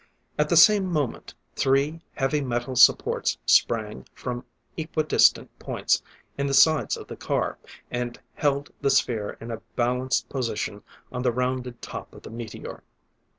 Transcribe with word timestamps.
At 0.39 0.49
the 0.49 0.57
same 0.57 0.87
moment, 0.87 1.35
three 1.55 2.01
heavy 2.15 2.41
metal 2.41 2.75
supports 2.75 3.37
sprang 3.45 4.07
from 4.15 4.43
equi 4.75 5.03
distant 5.03 5.51
points 5.59 6.01
in 6.39 6.47
the 6.47 6.55
sides 6.55 6.97
of 6.97 7.05
the 7.05 7.15
car, 7.15 7.59
and 7.91 8.19
held 8.33 8.71
the 8.81 8.89
sphere 8.89 9.37
in 9.39 9.51
a 9.51 9.61
balanced 9.75 10.27
position 10.27 10.81
on 11.11 11.21
the 11.21 11.31
rounded 11.31 11.83
top 11.83 12.11
of 12.15 12.23
the 12.23 12.31
meteor. 12.31 12.81